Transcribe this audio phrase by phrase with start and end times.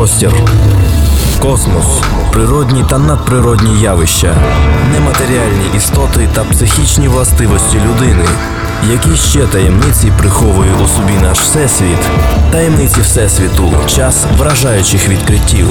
[0.00, 0.32] простір,
[1.42, 1.84] космос,
[2.32, 4.36] природні та надприродні явища,
[4.92, 8.24] нематеріальні істоти та психічні властивості людини.
[8.90, 11.98] Які ще таємниці приховує у собі наш всесвіт?
[12.52, 15.66] Таємниці Всесвіту, час вражаючих відкриттів.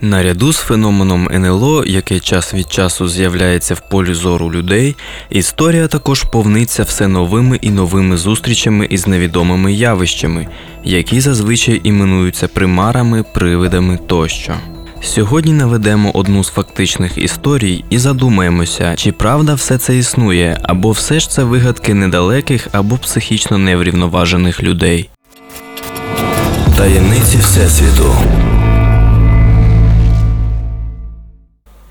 [0.00, 4.96] Наряду з феноменом НЛО, який час від часу з'являється в полі зору людей,
[5.30, 10.48] історія також повниться все новими і новими зустрічами із невідомими явищами,
[10.84, 14.54] які зазвичай іменуються примарами, привидами тощо.
[15.02, 21.20] Сьогодні наведемо одну з фактичних історій і задумаємося, чи правда все це існує, або все
[21.20, 25.08] ж це вигадки недалеких або психічно неврівноважених людей.
[26.76, 28.14] Таємниці Всесвіту.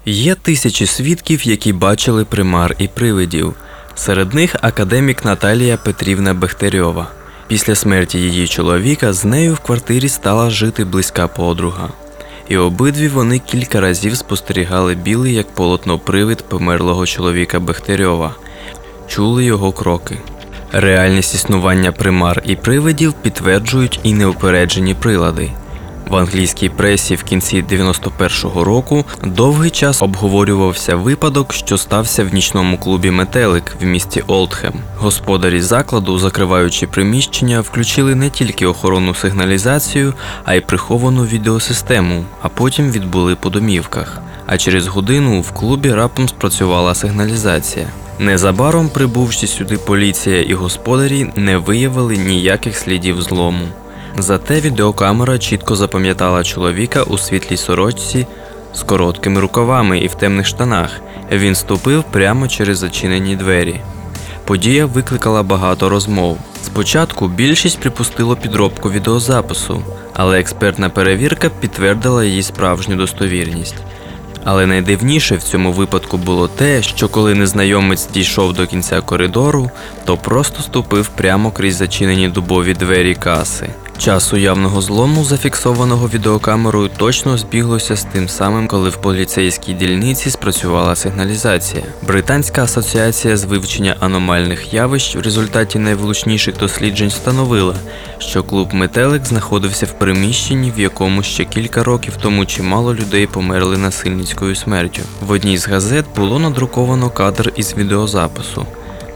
[0.10, 3.54] Є тисячі свідків, які бачили примар і привидів.
[3.96, 7.08] Серед них академік Наталія Петрівна Бехтерьова.
[7.48, 11.90] Після смерті її чоловіка з нею в квартирі стала жити близька подруга.
[12.50, 18.36] І обидві вони кілька разів спостерігали білий як полотно привид померлого чоловіка Бехтерьова,
[19.08, 20.18] чули його кроки.
[20.72, 25.52] Реальність існування примар і привидів підтверджують і неупереджені прилади.
[26.10, 32.78] В англійській пресі в кінці 91-го року довгий час обговорювався випадок, що стався в нічному
[32.78, 34.74] клубі Метелик в місті Олдхем.
[34.98, 40.14] Господарі закладу, закриваючи приміщення, включили не тільки охоронну сигналізацію,
[40.46, 44.22] а й приховану відеосистему, а потім відбули по домівках.
[44.46, 47.88] А через годину в клубі раптом спрацювала сигналізація.
[48.20, 53.68] Незабаром прибувши сюди поліція і господарі не виявили ніяких слідів злому.
[54.20, 58.28] Зате відеокамера чітко запам'ятала чоловіка у світлій сорочці
[58.74, 61.02] з короткими рукавами і в темних штанах.
[61.32, 63.82] Він ступив прямо через зачинені двері.
[64.46, 66.38] Подія викликала багато розмов.
[66.64, 69.82] Спочатку більшість припустило підробку відеозапису,
[70.14, 73.76] але експертна перевірка підтвердила її справжню достовірність.
[74.44, 79.72] Але найдивніше в цьому випадку було те, що коли незнайомець дійшов до кінця коридору,
[80.06, 83.70] то просто ступив прямо крізь зачинені дубові двері каси.
[83.98, 90.96] Час уявного злому, зафіксованого відеокамерою, точно збіглося з тим самим, коли в поліцейській дільниці спрацювала
[90.96, 91.84] сигналізація.
[92.08, 97.76] Британська асоціація з вивчення аномальних явищ в результаті найвлучніших досліджень встановила,
[98.18, 103.78] що клуб Метелик знаходився в приміщенні, в якому ще кілька років тому чимало людей померли
[103.78, 105.02] насильницькою смертю.
[105.22, 108.66] В одній з газет було надруковано кадр із відеозапису.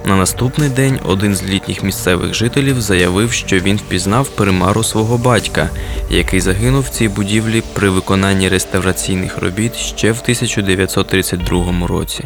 [0.06, 5.70] На наступний день один з літніх місцевих жителів заявив, що він впізнав примару свого батька,
[6.10, 12.24] який загинув в цій будівлі при виконанні реставраційних робіт ще в 1932 році.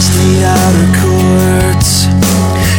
[0.00, 2.06] Past the outer courts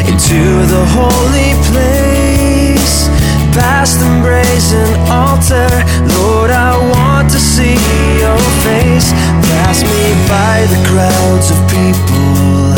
[0.10, 0.42] into
[0.74, 3.10] the holy place,
[3.54, 5.70] past the brazen altar.
[6.18, 7.78] Lord, I want to see
[8.18, 9.14] your face.
[9.54, 12.74] Pass me by the crowds of people,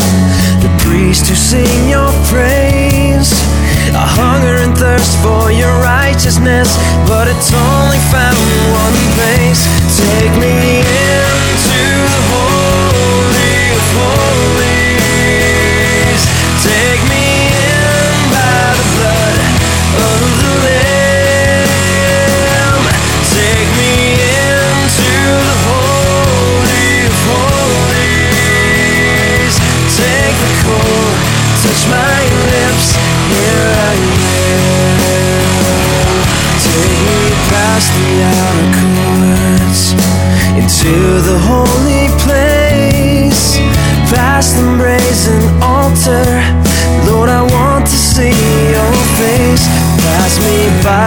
[0.60, 3.32] the priests who sing your praise.
[3.96, 6.76] I hunger and thirst for your righteousness,
[7.08, 9.64] but it's only found in one place.
[9.96, 10.63] Take me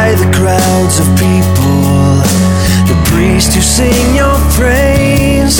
[0.06, 2.22] by the crowds of people,
[2.86, 5.58] the priests who sing your praise.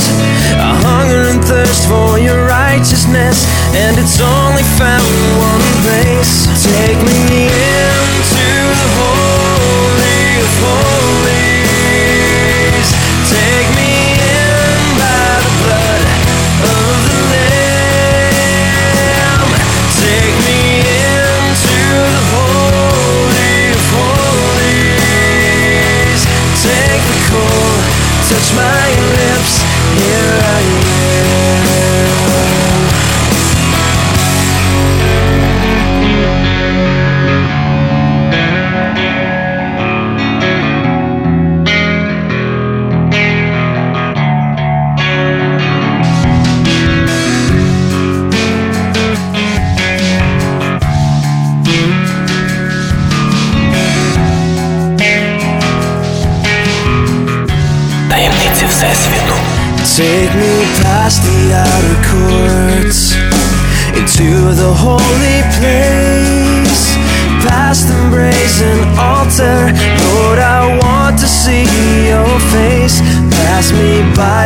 [0.54, 3.42] I hunger and thirst for your righteousness,
[3.74, 6.46] and it's only found in one place.
[6.62, 7.25] Take me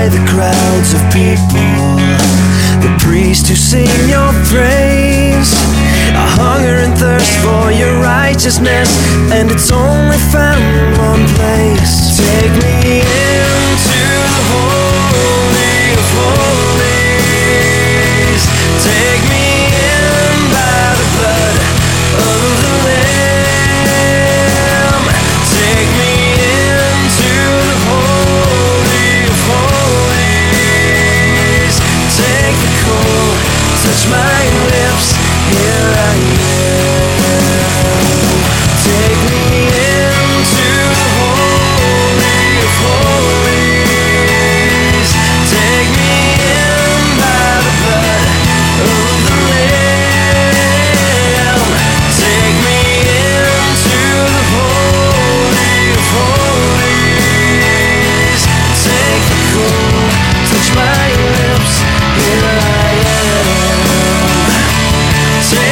[0.01, 1.97] by the crowds of people,
[2.81, 5.53] the priests who sing your praise.
[6.17, 8.89] I hunger and thirst for your righteousness,
[9.31, 12.17] and it's only found in one place.
[12.17, 13.20] Take me into
[33.83, 35.13] touch my lips.
[35.49, 36.40] Here I am.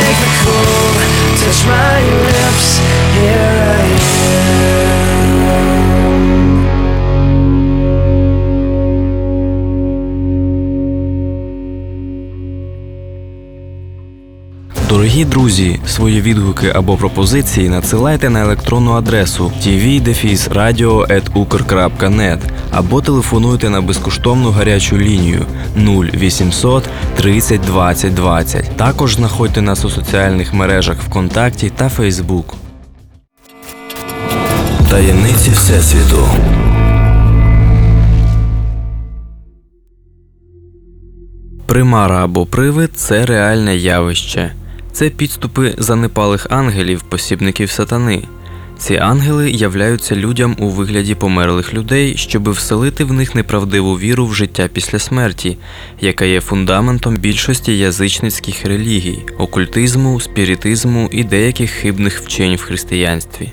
[0.09, 0.97] Take the cold,
[1.37, 2.79] touch my lips.
[3.13, 4.78] Here I am.
[15.09, 22.39] Дорогі друзі, свої відгуки або пропозиції надсилайте на електронну адресу tv-radio.ukr.net
[22.71, 25.47] або телефонуйте на безкоштовну гарячу лінію
[25.77, 28.77] 0800 30 20 20.
[28.77, 32.55] Також знаходьте нас у соціальних мережах ВКонтакті та Фейсбук.
[34.91, 36.29] Таємниці Всесвіту.
[41.67, 44.53] Примара або привид це реальне явище.
[44.99, 48.23] Це підступи занепалих ангелів, посібників сатани.
[48.79, 54.35] Ці ангели являються людям у вигляді померлих людей, щоби вселити в них неправдиву віру в
[54.35, 55.57] життя після смерті,
[56.01, 63.53] яка є фундаментом більшості язичницьких релігій, окультизму, спіритизму і деяких хибних вчень в християнстві.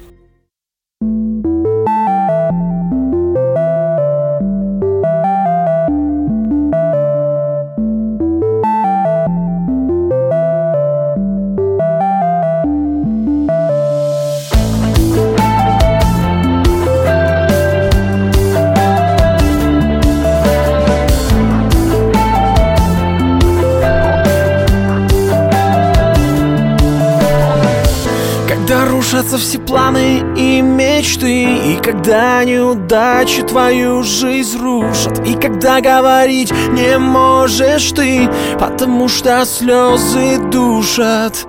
[32.06, 35.28] Когда неудачи твою жизнь рушат.
[35.28, 41.47] И когда говорить не можешь ты Потому что слезы душат.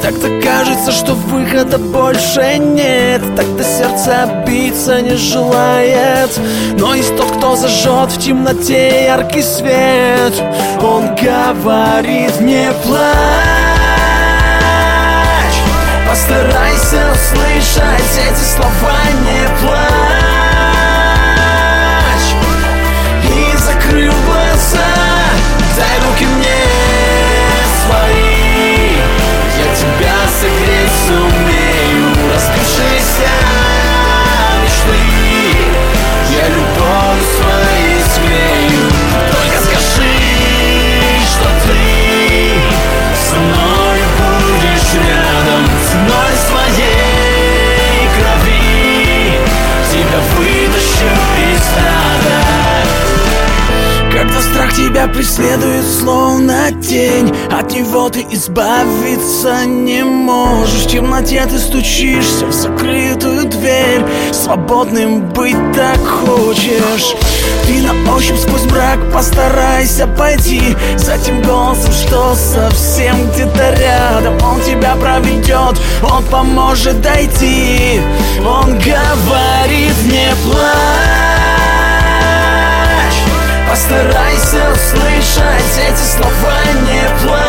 [0.00, 3.20] Тогда кажется, что выхода больше нет.
[3.36, 6.30] Тогда сердце биться не желает.
[6.78, 10.32] Но есть тот, кто зажжет в темноте яркий свет.
[10.80, 13.68] Он говорит не плачь
[16.08, 18.96] Постарайся услышать эти слова
[19.26, 19.87] Не плачь
[58.10, 60.84] Ты избавиться не можешь.
[60.84, 64.02] В темноте ты стучишься в закрытую дверь.
[64.32, 67.14] Свободным быть так хочешь.
[67.66, 70.74] Ты на ощупь сквозь мрак постарайся пойти.
[70.96, 74.38] За тем голосом, что совсем где-то рядом.
[74.42, 78.00] Он тебя проведет, он поможет дойти.
[78.38, 80.78] Он говорит не плачь.
[83.68, 86.54] Постарайся услышать эти слова
[86.86, 87.47] Не плачь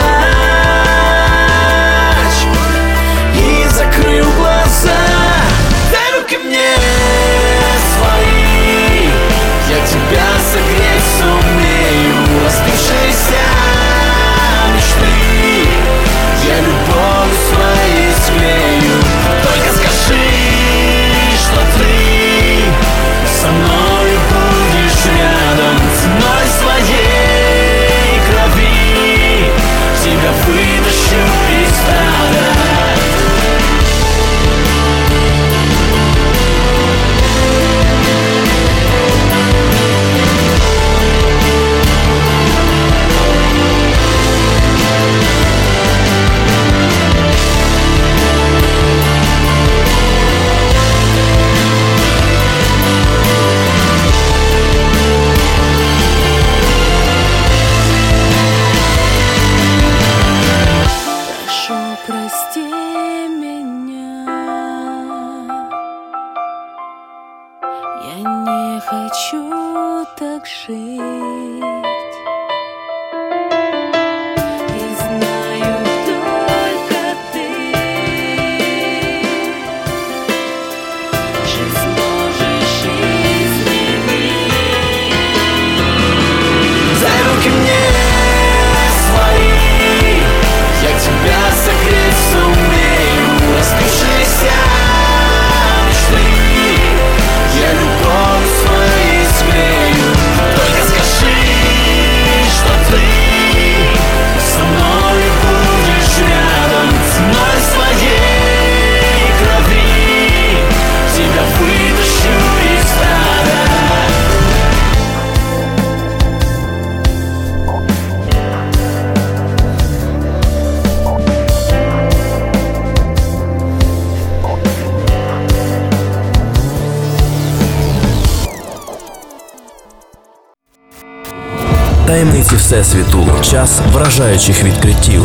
[132.50, 133.27] Таємниці Всесвіту.
[133.41, 135.24] Час вражаючих відкриттів.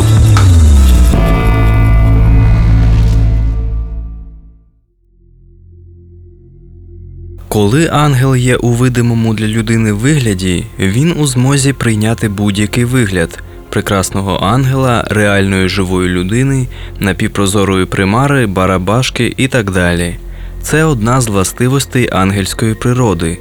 [7.49, 14.35] Коли ангел є у видимому для людини вигляді, він у змозі прийняти будь-який вигляд прекрасного
[14.35, 16.67] ангела, реальної живої людини,
[16.99, 20.15] напівпрозорої примари, барабашки і так далі.
[20.61, 23.37] Це одна з властивостей ангельської природи.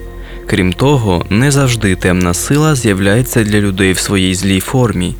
[0.46, 5.14] Крім того, не завжди темна сила з'являється для людей в своїй злій формі.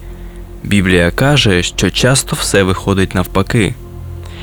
[0.65, 3.75] Біблія каже, що часто все виходить навпаки.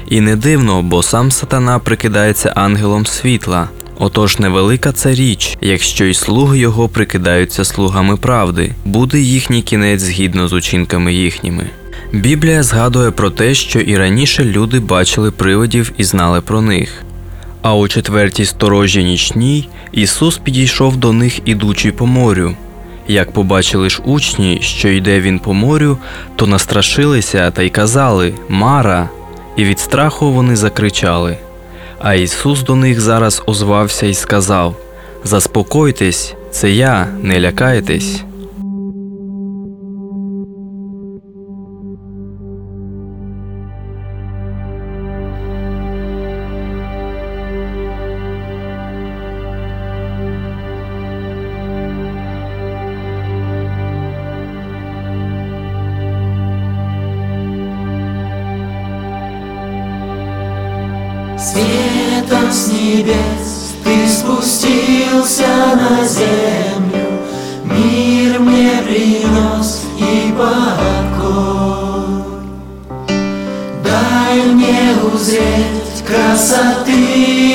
[0.09, 3.69] І не дивно, бо сам сатана прикидається ангелом світла.
[3.99, 10.47] Отож невелика це річ, якщо й слуги його прикидаються слугами правди, буде їхній кінець згідно
[10.47, 11.69] з учинками їхніми.
[12.13, 17.03] Біблія згадує про те, що і раніше люди бачили привидів і знали про них.
[17.61, 22.55] А у четвертій сторожі нічній Ісус підійшов до них, ідучи по морю.
[23.07, 25.97] Як побачили ж учні, що йде він по морю,
[26.35, 29.09] то настрашилися та й казали Мара,
[29.55, 31.37] і від страху вони закричали.
[31.99, 34.75] А Ісус до них зараз озвався і сказав:
[35.23, 38.23] Заспокойтесь, це я, не лякайтесь.
[61.41, 67.19] Светом с небес ты спустился на землю,
[67.63, 71.23] Мир мне принес и покой.
[73.83, 76.91] Дай мне узреть красоты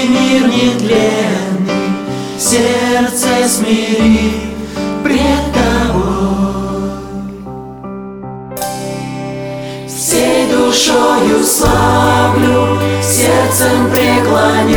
[0.09, 1.95] мир нетленный,
[2.41, 4.46] Сердце смири
[10.77, 14.77] душою славлю, сердцем преклоняюсь,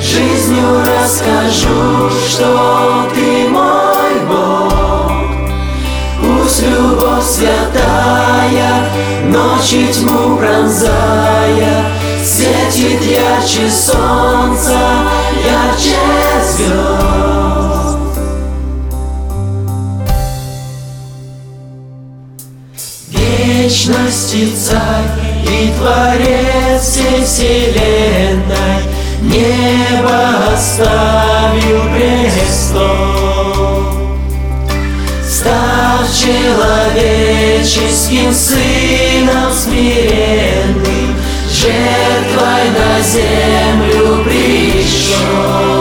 [0.00, 5.12] Жизнью расскажу, что ты мой Бог.
[6.20, 8.90] Пусть любовь святая,
[9.26, 11.84] ночи тьму пронзая,
[12.24, 14.76] Светит ярче солнца,
[24.30, 25.08] Вечности царь
[25.42, 28.82] и творец всей вселенной
[29.22, 32.84] Небо оставил престол.
[35.26, 41.16] Став человеческим сыном смиренным
[41.50, 45.77] Жертвой на землю пришел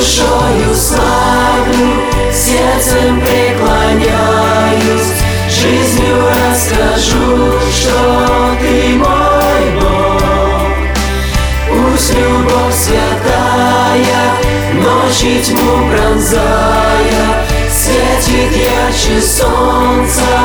[0.00, 1.90] душою славлю,
[2.32, 5.12] сердцем преклоняюсь,
[5.50, 10.62] Жизнью расскажу, что ты мой Бог.
[11.68, 14.22] Пусть любовь святая,
[14.72, 20.39] ночи тьму пронзая, Светит ярче солнца,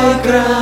[0.00, 0.59] святой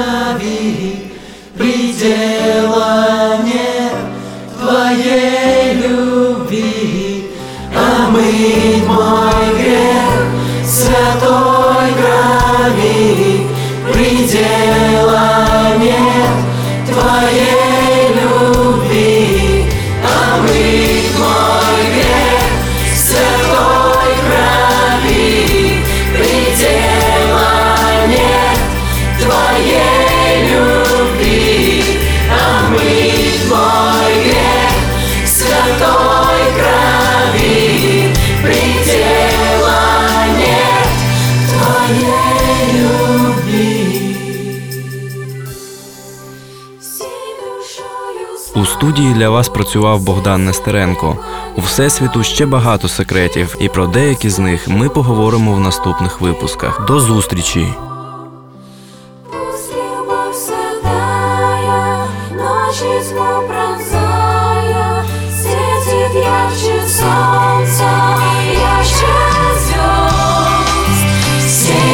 [48.79, 51.17] Студії для вас працював Богдан Нестеренко.
[51.55, 56.86] У Всесвіту ще багато секретів, і про деякі з них ми поговоримо в наступних випусках.
[56.88, 57.67] До зустрічі!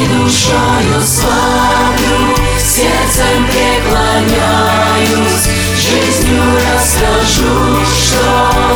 [0.09, 5.54] Душою славлю, сердцем преклоняюсь,
[5.87, 7.53] Жизнью расскажу,
[7.85, 8.25] что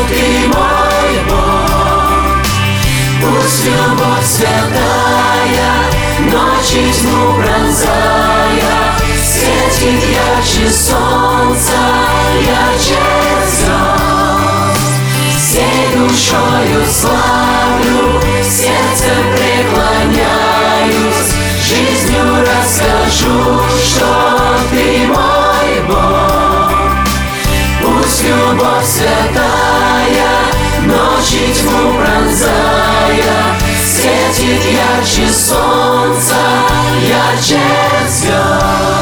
[0.09, 2.37] ты мой Бог.
[3.19, 5.71] Пусть любовь святая,
[6.19, 8.77] ночи тьму пронзая,
[9.25, 11.79] светит ярче солнца,
[12.45, 12.99] ярче
[13.47, 14.79] звезд.
[15.35, 21.31] Всей душою славлю, сердцем преклоняюсь,
[21.65, 24.09] жизнью расскажу, что
[24.69, 25.28] ты мой
[34.89, 36.35] ярче солнца,
[37.07, 37.59] ярче
[38.07, 38.98] звезд.